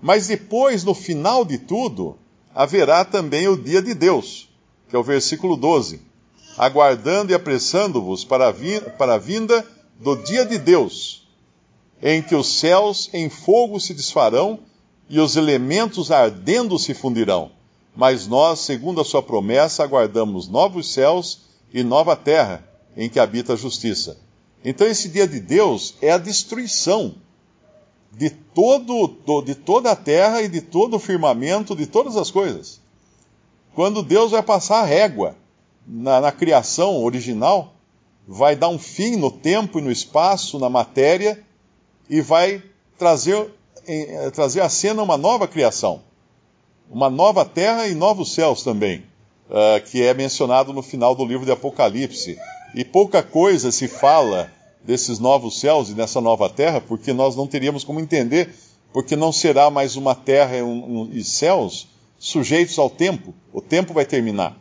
Mas 0.00 0.26
depois, 0.26 0.82
no 0.82 0.94
final 0.94 1.44
de 1.44 1.58
tudo, 1.58 2.16
haverá 2.54 3.04
também 3.04 3.48
o 3.48 3.56
dia 3.56 3.82
de 3.82 3.94
Deus, 3.94 4.48
que 4.88 4.96
é 4.96 4.98
o 4.98 5.04
versículo 5.04 5.56
12. 5.56 6.00
Aguardando 6.56 7.32
e 7.32 7.34
apressando-vos 7.34 8.24
para, 8.24 8.52
para 8.98 9.14
a 9.14 9.18
vinda 9.18 9.64
do 9.98 10.16
dia 10.16 10.44
de 10.44 10.58
Deus, 10.58 11.28
em 12.02 12.22
que 12.22 12.34
os 12.34 12.58
céus 12.58 13.10
em 13.12 13.28
fogo 13.28 13.78
se 13.78 13.94
desfarão 13.94 14.58
e 15.08 15.20
os 15.20 15.36
elementos 15.36 16.10
ardendo 16.10 16.78
se 16.78 16.94
fundirão. 16.94 17.50
Mas 17.94 18.26
nós, 18.26 18.60
segundo 18.60 19.00
a 19.00 19.04
sua 19.04 19.22
promessa, 19.22 19.82
aguardamos 19.82 20.48
novos 20.48 20.92
céus 20.92 21.40
e 21.72 21.82
nova 21.82 22.16
terra, 22.16 22.64
em 22.96 23.08
que 23.08 23.20
habita 23.20 23.54
a 23.54 23.56
justiça. 23.56 24.18
Então, 24.64 24.86
esse 24.86 25.08
dia 25.08 25.26
de 25.26 25.40
Deus 25.40 25.94
é 26.02 26.12
a 26.12 26.18
destruição 26.18 27.14
de, 28.12 28.30
todo, 28.30 29.42
de 29.42 29.54
toda 29.54 29.90
a 29.90 29.96
terra 29.96 30.42
e 30.42 30.48
de 30.48 30.60
todo 30.60 30.96
o 30.96 31.00
firmamento, 31.00 31.76
de 31.76 31.86
todas 31.86 32.16
as 32.16 32.30
coisas. 32.30 32.80
Quando 33.74 34.02
Deus 34.02 34.32
vai 34.32 34.42
passar 34.42 34.80
a 34.80 34.84
régua 34.84 35.36
na, 35.86 36.20
na 36.20 36.32
criação 36.32 37.02
original, 37.04 37.74
vai 38.26 38.54
dar 38.54 38.68
um 38.68 38.78
fim 38.78 39.16
no 39.16 39.30
tempo 39.30 39.78
e 39.78 39.82
no 39.82 39.90
espaço, 39.90 40.58
na 40.58 40.68
matéria, 40.68 41.42
e 42.08 42.20
vai 42.20 42.62
trazer, 42.98 43.50
eh, 43.86 44.30
trazer 44.30 44.60
à 44.60 44.68
cena 44.68 45.02
uma 45.02 45.16
nova 45.16 45.48
criação. 45.48 46.02
Uma 46.90 47.08
nova 47.08 47.44
terra 47.44 47.86
e 47.86 47.94
novos 47.94 48.34
céus 48.34 48.64
também, 48.64 49.04
uh, 49.48 49.80
que 49.88 50.02
é 50.02 50.12
mencionado 50.12 50.72
no 50.72 50.82
final 50.82 51.14
do 51.14 51.24
livro 51.24 51.46
de 51.46 51.52
Apocalipse. 51.52 52.36
E 52.74 52.84
pouca 52.84 53.22
coisa 53.22 53.70
se 53.70 53.86
fala 53.86 54.50
desses 54.82 55.20
novos 55.20 55.60
céus 55.60 55.88
e 55.88 55.94
dessa 55.94 56.20
nova 56.20 56.50
terra, 56.50 56.80
porque 56.80 57.12
nós 57.12 57.36
não 57.36 57.46
teríamos 57.46 57.84
como 57.84 58.00
entender, 58.00 58.52
porque 58.92 59.14
não 59.14 59.30
será 59.30 59.70
mais 59.70 59.94
uma 59.94 60.16
terra 60.16 60.56
e, 60.56 60.62
um, 60.62 61.02
um, 61.02 61.10
e 61.12 61.22
céus 61.22 61.86
sujeitos 62.18 62.76
ao 62.76 62.90
tempo. 62.90 63.32
O 63.52 63.60
tempo 63.60 63.94
vai 63.94 64.04
terminar. 64.04 64.56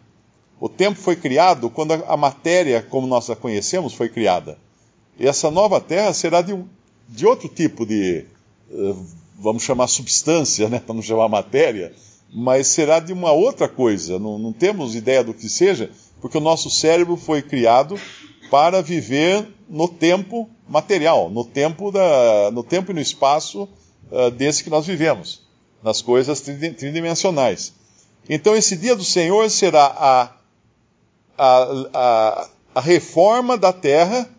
O 0.59 0.69
tempo 0.69 1.00
foi 1.00 1.15
criado 1.15 1.67
quando 1.67 1.93
a 1.93 2.15
matéria, 2.15 2.79
como 2.81 3.07
nós 3.07 3.27
a 3.31 3.36
conhecemos, 3.36 3.93
foi 3.95 4.07
criada. 4.07 4.55
E 5.17 5.27
essa 5.27 5.50
nova 5.50 5.81
terra 5.81 6.13
será 6.13 6.43
de, 6.43 6.55
de 7.07 7.25
outro 7.25 7.50
tipo 7.50 7.88
de, 7.88 8.25
eh, 8.71 8.95
vamos 9.39 9.63
chamar 9.63 9.88
substância, 9.88 10.69
né, 10.69 10.79
para 10.86 10.93
não 10.93 11.01
chamar 11.01 11.27
matéria, 11.27 11.91
mas 12.33 12.67
será 12.67 13.00
de 13.00 13.12
uma 13.13 13.31
outra 13.31 13.67
coisa. 13.67 14.19
Não, 14.19 14.38
não 14.38 14.53
temos 14.53 14.95
ideia 14.95 15.24
do 15.24 15.33
que 15.33 15.50
seja, 15.50 15.91
porque 16.21 16.38
o 16.38 16.41
nosso 16.41 16.69
cérebro 16.69 17.15
foi 17.15 17.41
criado 17.41 18.00
para 18.50 18.81
viver 18.81 19.48
no 19.67 19.88
tempo 19.88 20.50
material, 20.67 21.29
no 21.29 21.45
tempo, 21.45 21.91
da, 21.91 22.51
no 22.51 22.63
tempo 22.63 22.91
e 22.91 22.95
no 22.95 23.01
espaço 23.01 23.67
uh, 24.12 24.31
desse 24.31 24.63
que 24.63 24.69
nós 24.69 24.86
vivemos, 24.86 25.41
nas 25.83 26.01
coisas 26.01 26.41
tridimensionais. 26.41 27.74
Então, 28.27 28.55
esse 28.55 28.75
dia 28.75 28.95
do 28.95 29.03
Senhor 29.03 29.50
será 29.50 29.86
a 29.98 30.39
a, 31.39 31.67
a, 31.93 32.50
a 32.75 32.81
reforma 32.81 33.57
da 33.57 33.71
terra 33.71 34.29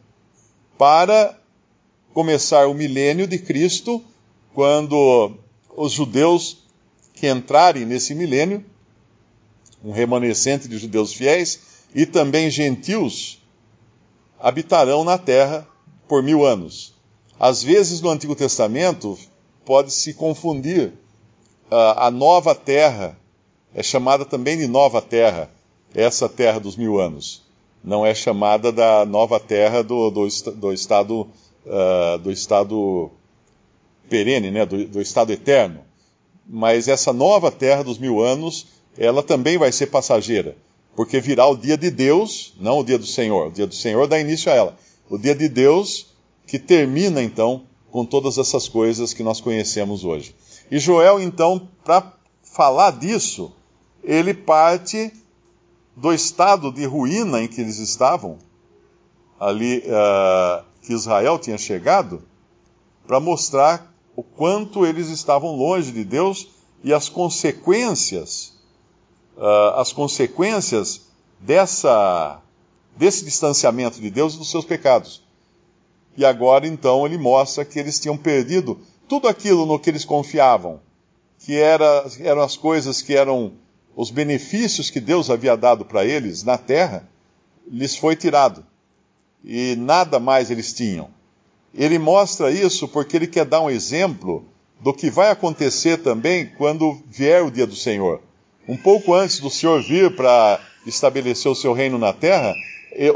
para 0.76 1.34
começar 2.12 2.66
o 2.66 2.74
milênio 2.74 3.26
de 3.26 3.38
Cristo, 3.38 4.04
quando 4.52 5.32
os 5.74 5.92
judeus 5.92 6.58
que 7.20 7.28
entrarem 7.28 7.84
nesse 7.84 8.14
milênio, 8.14 8.64
um 9.84 9.92
remanescente 9.92 10.66
de 10.66 10.78
judeus 10.78 11.12
fiéis, 11.12 11.60
e 11.94 12.06
também 12.06 12.50
gentios, 12.50 13.42
habitarão 14.38 15.04
na 15.04 15.18
terra 15.18 15.68
por 16.08 16.22
mil 16.22 16.46
anos. 16.46 16.94
Às 17.38 17.62
vezes, 17.62 18.00
no 18.00 18.08
Antigo 18.08 18.34
Testamento, 18.34 19.18
pode-se 19.66 20.14
confundir 20.14 20.88
uh, 21.70 21.98
a 21.98 22.10
nova 22.10 22.54
terra, 22.54 23.18
é 23.74 23.82
chamada 23.82 24.24
também 24.24 24.56
de 24.56 24.66
nova 24.66 25.02
terra, 25.02 25.50
essa 25.94 26.26
terra 26.26 26.58
dos 26.58 26.74
mil 26.74 26.98
anos. 26.98 27.42
Não 27.84 28.04
é 28.04 28.14
chamada 28.14 28.72
da 28.72 29.04
nova 29.04 29.38
terra 29.38 29.82
do, 29.82 30.10
do, 30.10 30.26
do 30.56 30.72
estado 30.72 31.28
uh, 31.66 32.18
do 32.18 32.30
estado 32.30 33.10
perene, 34.08 34.50
né, 34.50 34.64
do, 34.64 34.86
do 34.86 35.02
estado 35.02 35.32
eterno. 35.32 35.89
Mas 36.52 36.88
essa 36.88 37.12
nova 37.12 37.52
terra 37.52 37.84
dos 37.84 37.96
mil 37.96 38.20
anos, 38.20 38.66
ela 38.98 39.22
também 39.22 39.56
vai 39.56 39.70
ser 39.70 39.86
passageira, 39.86 40.56
porque 40.96 41.20
virá 41.20 41.46
o 41.46 41.56
dia 41.56 41.76
de 41.76 41.90
Deus, 41.90 42.54
não 42.58 42.80
o 42.80 42.84
dia 42.84 42.98
do 42.98 43.06
Senhor. 43.06 43.46
O 43.46 43.52
dia 43.52 43.68
do 43.68 43.74
Senhor 43.74 44.08
dá 44.08 44.18
início 44.18 44.50
a 44.50 44.54
ela. 44.56 44.76
O 45.08 45.16
dia 45.16 45.34
de 45.34 45.48
Deus 45.48 46.08
que 46.48 46.58
termina 46.58 47.22
então 47.22 47.62
com 47.92 48.04
todas 48.04 48.36
essas 48.36 48.68
coisas 48.68 49.14
que 49.14 49.22
nós 49.22 49.40
conhecemos 49.40 50.04
hoje. 50.04 50.34
E 50.68 50.80
Joel, 50.80 51.20
então, 51.20 51.68
para 51.84 52.12
falar 52.42 52.92
disso, 52.98 53.52
ele 54.02 54.34
parte 54.34 55.12
do 55.94 56.12
estado 56.12 56.72
de 56.72 56.84
ruína 56.84 57.40
em 57.40 57.46
que 57.46 57.60
eles 57.60 57.78
estavam, 57.78 58.38
ali 59.38 59.84
uh, 59.86 60.64
que 60.82 60.92
Israel 60.92 61.38
tinha 61.38 61.56
chegado, 61.56 62.22
para 63.06 63.20
mostrar 63.20 63.89
o 64.20 64.22
quanto 64.22 64.84
eles 64.84 65.08
estavam 65.08 65.56
longe 65.56 65.92
de 65.92 66.04
Deus 66.04 66.46
e 66.84 66.92
as 66.92 67.08
consequências, 67.08 68.52
uh, 69.34 69.78
as 69.78 69.94
consequências 69.94 71.06
dessa, 71.40 72.38
desse 72.94 73.24
distanciamento 73.24 73.98
de 73.98 74.10
Deus 74.10 74.34
e 74.34 74.36
dos 74.36 74.50
seus 74.50 74.66
pecados. 74.66 75.22
E 76.18 76.22
agora 76.22 76.66
então 76.66 77.06
ele 77.06 77.16
mostra 77.16 77.64
que 77.64 77.78
eles 77.78 77.98
tinham 77.98 78.14
perdido 78.14 78.78
tudo 79.08 79.26
aquilo 79.26 79.64
no 79.64 79.78
que 79.78 79.88
eles 79.88 80.04
confiavam, 80.04 80.82
que 81.38 81.56
era, 81.56 82.04
eram 82.20 82.42
as 82.42 82.58
coisas 82.58 83.00
que 83.00 83.14
eram 83.14 83.54
os 83.96 84.10
benefícios 84.10 84.90
que 84.90 85.00
Deus 85.00 85.30
havia 85.30 85.56
dado 85.56 85.82
para 85.82 86.04
eles 86.04 86.42
na 86.42 86.58
terra, 86.58 87.08
lhes 87.66 87.96
foi 87.96 88.14
tirado. 88.16 88.66
E 89.42 89.76
nada 89.76 90.20
mais 90.20 90.50
eles 90.50 90.74
tinham. 90.74 91.08
Ele 91.74 91.98
mostra 91.98 92.50
isso 92.50 92.88
porque 92.88 93.16
ele 93.16 93.26
quer 93.26 93.44
dar 93.44 93.60
um 93.60 93.70
exemplo 93.70 94.44
do 94.80 94.92
que 94.92 95.10
vai 95.10 95.30
acontecer 95.30 95.98
também 95.98 96.50
quando 96.56 97.00
vier 97.08 97.44
o 97.44 97.50
dia 97.50 97.66
do 97.66 97.76
Senhor. 97.76 98.20
Um 98.68 98.76
pouco 98.76 99.14
antes 99.14 99.40
do 99.40 99.50
Senhor 99.50 99.82
vir 99.82 100.14
para 100.14 100.60
estabelecer 100.86 101.50
o 101.50 101.54
seu 101.54 101.72
reino 101.72 101.98
na 101.98 102.12
terra, 102.12 102.54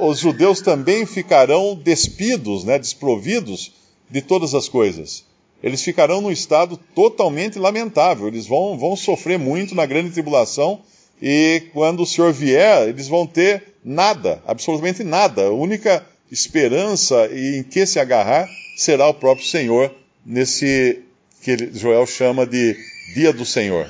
os 0.00 0.18
judeus 0.18 0.60
também 0.60 1.06
ficarão 1.06 1.74
despidos, 1.74 2.64
né, 2.64 2.78
desprovidos 2.78 3.72
de 4.10 4.20
todas 4.22 4.54
as 4.54 4.68
coisas 4.68 5.24
eles 5.64 5.82
ficarão 5.82 6.20
num 6.20 6.30
estado 6.30 6.78
totalmente 6.94 7.58
lamentável. 7.58 8.28
Eles 8.28 8.46
vão, 8.46 8.76
vão 8.76 8.94
sofrer 8.94 9.38
muito 9.38 9.74
na 9.74 9.86
grande 9.86 10.10
tribulação 10.10 10.82
e 11.22 11.62
quando 11.72 12.02
o 12.02 12.06
Senhor 12.06 12.34
vier, 12.34 12.86
eles 12.86 13.08
vão 13.08 13.26
ter 13.26 13.74
nada, 13.82 14.42
absolutamente 14.46 15.02
nada. 15.02 15.46
A 15.46 15.50
única 15.50 16.06
esperança 16.34 17.28
em 17.32 17.62
que 17.62 17.86
se 17.86 18.00
agarrar 18.00 18.48
será 18.76 19.08
o 19.08 19.14
próprio 19.14 19.46
Senhor, 19.46 19.94
nesse 20.26 21.02
que 21.40 21.70
Joel 21.72 22.06
chama 22.06 22.44
de 22.44 22.76
Dia 23.14 23.32
do 23.32 23.46
Senhor. 23.46 23.88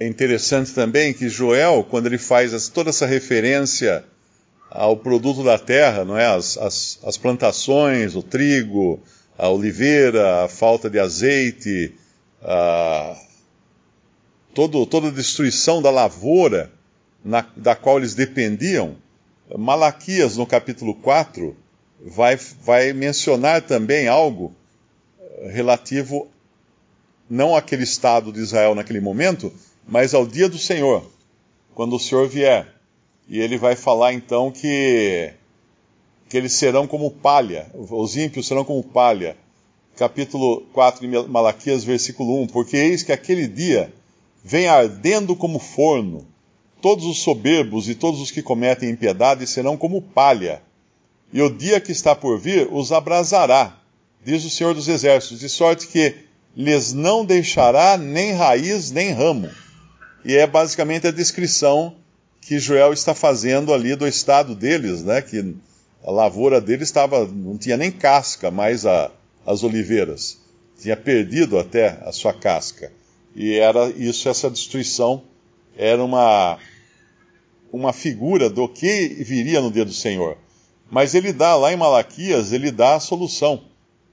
É 0.00 0.06
interessante 0.06 0.72
também 0.72 1.12
que 1.12 1.28
Joel, 1.28 1.86
quando 1.88 2.06
ele 2.06 2.18
faz 2.18 2.68
toda 2.68 2.90
essa 2.90 3.06
referência 3.06 4.04
ao 4.70 4.96
produto 4.96 5.44
da 5.44 5.58
terra, 5.58 6.04
não 6.04 6.18
é? 6.18 6.26
as, 6.26 6.58
as, 6.58 6.98
as 7.04 7.16
plantações, 7.16 8.14
o 8.16 8.22
trigo, 8.22 9.00
a 9.36 9.48
oliveira, 9.48 10.44
a 10.44 10.48
falta 10.48 10.90
de 10.90 10.98
azeite, 10.98 11.94
a, 12.42 13.16
todo, 14.54 14.84
toda 14.86 15.08
a 15.08 15.12
destruição 15.12 15.80
da 15.80 15.90
lavoura 15.90 16.70
na, 17.24 17.46
da 17.56 17.76
qual 17.76 17.98
eles 17.98 18.14
dependiam, 18.14 18.96
Malaquias, 19.56 20.36
no 20.36 20.46
capítulo 20.46 20.94
4, 20.94 21.56
vai, 22.00 22.36
vai 22.36 22.92
mencionar 22.92 23.62
também 23.62 24.08
algo 24.08 24.52
relativo 25.50 26.28
não 27.28 27.54
aquele 27.54 27.84
estado 27.84 28.32
de 28.32 28.40
Israel 28.40 28.74
naquele 28.74 29.00
momento, 29.00 29.52
mas 29.86 30.14
ao 30.14 30.26
dia 30.26 30.48
do 30.48 30.58
Senhor, 30.58 31.04
quando 31.74 31.96
o 31.96 32.00
Senhor 32.00 32.28
vier. 32.28 32.74
E 33.28 33.38
ele 33.40 33.58
vai 33.58 33.76
falar 33.76 34.14
então 34.14 34.50
que, 34.50 35.32
que 36.28 36.36
eles 36.36 36.54
serão 36.54 36.86
como 36.86 37.10
palha, 37.10 37.70
os 37.74 38.16
ímpios 38.16 38.46
serão 38.46 38.64
como 38.64 38.82
palha. 38.82 39.36
Capítulo 39.96 40.62
4 40.72 41.06
de 41.06 41.28
Malaquias, 41.28 41.84
versículo 41.84 42.42
1: 42.42 42.46
Porque 42.46 42.76
eis 42.76 43.02
que 43.02 43.12
aquele 43.12 43.46
dia 43.46 43.92
vem 44.42 44.66
ardendo 44.66 45.36
como 45.36 45.58
forno, 45.58 46.26
todos 46.80 47.04
os 47.04 47.18
soberbos 47.18 47.88
e 47.88 47.94
todos 47.94 48.20
os 48.20 48.30
que 48.30 48.42
cometem 48.42 48.90
impiedade 48.90 49.46
serão 49.46 49.76
como 49.76 50.02
palha, 50.02 50.62
e 51.32 51.42
o 51.42 51.50
dia 51.50 51.80
que 51.80 51.92
está 51.92 52.14
por 52.14 52.38
vir 52.38 52.68
os 52.72 52.90
abrasará, 52.90 53.78
diz 54.24 54.44
o 54.44 54.50
Senhor 54.50 54.74
dos 54.74 54.88
Exércitos, 54.88 55.40
de 55.40 55.48
sorte 55.48 55.86
que 55.88 56.14
lhes 56.56 56.92
não 56.92 57.24
deixará 57.24 57.96
nem 57.96 58.32
raiz 58.32 58.90
nem 58.90 59.12
ramo. 59.12 59.48
E 60.24 60.34
é 60.34 60.46
basicamente 60.46 61.06
a 61.06 61.12
descrição 61.12 61.94
que 62.40 62.58
Joel 62.58 62.92
está 62.92 63.14
fazendo 63.14 63.72
ali 63.72 63.94
do 63.94 64.06
estado 64.06 64.54
deles, 64.54 65.02
né? 65.04 65.20
Que 65.20 65.54
a 66.02 66.10
lavoura 66.10 66.60
deles 66.60 66.88
estava, 66.88 67.26
não 67.26 67.58
tinha 67.58 67.76
nem 67.76 67.90
casca 67.90 68.50
mais 68.50 68.86
a, 68.86 69.10
as 69.46 69.62
oliveiras, 69.62 70.38
tinha 70.80 70.96
perdido 70.96 71.58
até 71.58 71.98
a 72.02 72.10
sua 72.10 72.32
casca. 72.32 72.90
E 73.36 73.54
era 73.54 73.90
isso, 73.90 74.28
essa 74.28 74.50
destruição 74.50 75.22
era 75.78 76.02
uma 76.04 76.58
uma 77.72 77.92
figura 77.92 78.50
do 78.50 78.68
que 78.68 79.08
viria 79.20 79.60
no 79.60 79.70
dia 79.70 79.84
do 79.84 79.92
Senhor. 79.92 80.36
Mas 80.90 81.14
ele 81.14 81.32
dá 81.32 81.54
lá 81.54 81.72
em 81.72 81.76
Malaquias, 81.76 82.52
ele 82.52 82.70
dá 82.70 82.96
a 82.96 83.00
solução. 83.00 83.62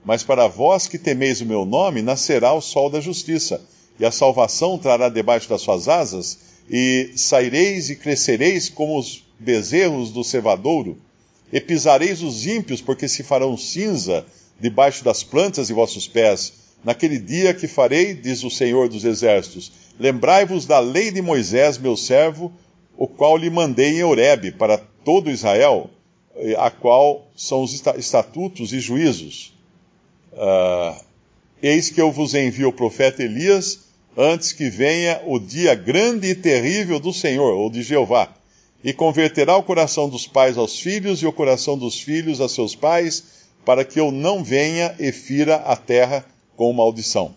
Mas 0.04 0.22
para 0.22 0.48
vós 0.48 0.88
que 0.88 1.00
temeis 1.00 1.42
o 1.42 1.46
meu 1.46 1.66
nome, 1.66 2.02
nascerá 2.02 2.54
o 2.54 2.62
sol 2.62 2.90
da 2.90 3.00
justiça, 3.00 3.62
e 3.98 4.06
a 4.06 4.12
salvação 4.12 4.78
trará 4.78 5.10
debaixo 5.10 5.50
das 5.50 5.62
suas 5.62 5.88
asas, 5.88 6.38
e 6.70 7.12
saireis 7.16 7.90
e 7.90 7.96
crescereis 7.96 8.70
como 8.70 9.00
os 9.00 9.24
bezerros 9.40 10.12
do 10.12 10.24
cevadouro, 10.24 10.98
e 11.52 11.62
pisareis 11.62 12.22
os 12.22 12.46
ímpios, 12.46 12.82
porque 12.82 13.08
se 13.08 13.24
farão 13.24 13.58
cinza 13.58 14.26
debaixo 14.60 15.04
das 15.04 15.24
plantas 15.24 15.68
de 15.68 15.74
vossos 15.74 16.08
pés. 16.08 16.54
Naquele 16.84 17.18
dia 17.18 17.54
que 17.54 17.68
farei, 17.68 18.14
diz 18.14 18.44
o 18.44 18.52
Senhor 18.52 18.90
dos 18.90 19.06
Exércitos, 19.06 19.72
lembrai-vos 20.00 20.66
da 20.66 20.80
lei 20.80 21.12
de 21.12 21.22
Moisés, 21.22 21.78
meu 21.78 21.96
servo, 21.96 22.52
o 22.98 23.08
qual 23.08 23.38
lhe 23.38 23.50
mandei 23.50 24.00
em 24.00 24.04
Horebe 24.04 24.52
para 24.52 24.78
todo 24.78 25.30
Israel, 25.30 25.90
a 26.58 26.70
qual 26.70 27.28
são 27.36 27.64
os 27.64 27.74
estatutos 27.98 28.74
e 28.74 28.80
juízos. 28.80 29.54
Uh, 30.34 31.06
Eis 31.62 31.90
que 31.90 32.00
eu 32.00 32.12
vos 32.12 32.36
envio 32.36 32.70
o 32.70 32.74
profeta 32.74 33.24
Elias 33.24 33.86
antes 34.16 34.52
que 34.52 34.70
venha 34.70 35.22
o 35.26 35.40
dia 35.40 35.74
grande 35.74 36.28
e 36.28 36.36
terrível 36.36 37.00
do 37.00 37.12
Senhor, 37.12 37.54
ou 37.54 37.70
de 37.70 37.82
Jeová, 37.82 38.30
e 38.84 38.94
converterá 38.94 39.58
o 39.58 39.64
coração 39.64 40.08
dos 40.08 40.28
pais 40.28 40.58
aos 40.58 40.80
filhos 40.80 41.22
e 41.22 41.26
o 41.26 41.34
coração 41.34 41.78
dos 41.78 42.00
filhos 42.00 42.40
a 42.40 42.48
seus 42.48 42.76
pais, 42.76 43.24
para 43.66 43.84
que 43.84 44.00
eu 44.00 44.12
não 44.12 44.44
venha 44.44 44.96
e 45.00 45.12
fira 45.12 45.56
a 45.56 45.76
terra 45.76 46.24
com 46.56 46.72
maldição. 46.72 47.34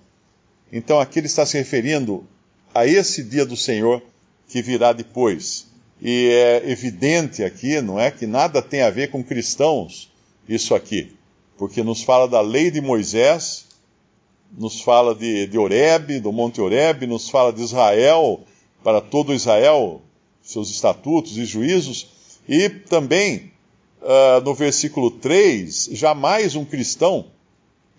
Então 0.70 1.00
aqui 1.00 1.20
ele 1.20 1.26
está 1.26 1.46
se 1.46 1.56
referindo 1.56 2.26
a 2.74 2.86
esse 2.86 3.22
dia 3.22 3.44
do 3.44 3.56
Senhor 3.56 4.02
que 4.48 4.62
virá 4.62 4.92
depois. 4.92 5.66
E 6.00 6.28
é 6.30 6.70
evidente 6.70 7.42
aqui, 7.42 7.80
não 7.80 7.98
é, 7.98 8.10
que 8.10 8.26
nada 8.26 8.62
tem 8.62 8.82
a 8.82 8.90
ver 8.90 9.10
com 9.10 9.22
cristãos, 9.22 10.10
isso 10.48 10.74
aqui 10.74 11.18
porque 11.58 11.82
nos 11.82 12.02
fala 12.02 12.28
da 12.28 12.40
lei 12.40 12.70
de 12.70 12.80
Moisés, 12.80 13.66
nos 14.56 14.80
fala 14.80 15.14
de, 15.14 15.48
de 15.48 15.58
Oreb, 15.58 16.20
do 16.20 16.32
Monte 16.32 16.60
Oreb, 16.60 17.04
nos 17.06 17.28
fala 17.28 17.52
de 17.52 17.60
Israel, 17.60 18.40
para 18.82 19.00
todo 19.00 19.34
Israel, 19.34 20.00
seus 20.40 20.70
estatutos 20.70 21.36
e 21.36 21.44
juízos, 21.44 22.06
e 22.48 22.70
também 22.70 23.50
uh, 24.00 24.40
no 24.44 24.54
versículo 24.54 25.10
3, 25.10 25.90
jamais 25.92 26.54
um 26.54 26.64
cristão 26.64 27.26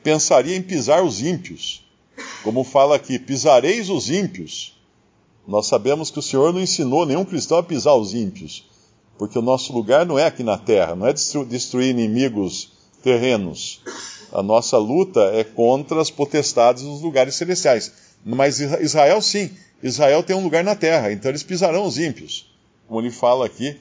pensaria 0.01 0.55
em 0.55 0.61
pisar 0.61 1.03
os 1.03 1.21
ímpios. 1.21 1.85
Como 2.43 2.63
fala 2.63 2.95
aqui, 2.95 3.19
pisareis 3.19 3.89
os 3.89 4.09
ímpios. 4.09 4.75
Nós 5.47 5.67
sabemos 5.67 6.11
que 6.11 6.19
o 6.19 6.21
Senhor 6.21 6.53
não 6.53 6.61
ensinou 6.61 7.05
nenhum 7.05 7.25
cristão 7.25 7.57
a 7.57 7.63
pisar 7.63 7.95
os 7.95 8.13
ímpios, 8.13 8.69
porque 9.17 9.37
o 9.37 9.41
nosso 9.41 9.73
lugar 9.73 10.05
não 10.05 10.17
é 10.17 10.25
aqui 10.25 10.43
na 10.43 10.57
terra, 10.57 10.95
não 10.95 11.07
é 11.07 11.13
destruir 11.13 11.89
inimigos 11.89 12.71
terrenos. 13.03 13.81
A 14.31 14.43
nossa 14.43 14.77
luta 14.77 15.21
é 15.33 15.43
contra 15.43 15.99
as 15.99 16.11
potestades 16.11 16.83
dos 16.83 17.01
lugares 17.01 17.35
celestiais. 17.35 17.91
Mas 18.23 18.59
Israel, 18.59 19.21
sim, 19.21 19.49
Israel 19.81 20.21
tem 20.21 20.35
um 20.35 20.43
lugar 20.43 20.63
na 20.63 20.75
terra, 20.75 21.11
então 21.11 21.31
eles 21.31 21.43
pisarão 21.43 21.85
os 21.85 21.97
ímpios. 21.97 22.53
Como 22.87 23.01
ele 23.01 23.11
fala 23.11 23.45
aqui 23.45 23.79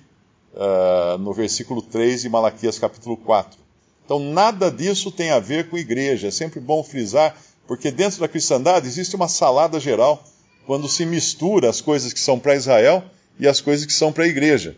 uh, 0.54 1.18
no 1.18 1.32
versículo 1.32 1.82
3 1.82 2.22
de 2.22 2.28
Malaquias 2.28 2.78
capítulo 2.78 3.16
4. 3.16 3.58
Então 4.04 4.18
nada 4.18 4.70
disso 4.70 5.10
tem 5.10 5.30
a 5.30 5.38
ver 5.38 5.68
com 5.68 5.76
igreja. 5.76 6.28
É 6.28 6.30
sempre 6.30 6.60
bom 6.60 6.82
frisar, 6.82 7.36
porque 7.68 7.90
dentro 7.90 8.18
da 8.18 8.26
cristandade 8.26 8.88
existe 8.88 9.14
uma 9.14 9.28
salada 9.28 9.78
geral 9.78 10.24
quando 10.66 10.88
se 10.88 11.04
mistura 11.04 11.68
as 11.68 11.82
coisas 11.82 12.14
que 12.14 12.18
são 12.18 12.38
para 12.38 12.56
Israel 12.56 13.04
e 13.38 13.46
as 13.46 13.60
coisas 13.60 13.84
que 13.84 13.92
são 13.92 14.10
para 14.10 14.24
a 14.24 14.28
igreja. 14.28 14.74